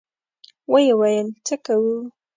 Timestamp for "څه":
1.45-1.55